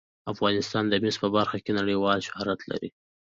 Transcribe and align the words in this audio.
افغانستان 0.33 0.83
د 0.87 0.93
مس 1.03 1.15
په 1.23 1.27
برخه 1.35 1.57
کې 1.63 1.71
نړیوال 1.79 2.19
شهرت 2.27 2.59
لري. 2.71 2.89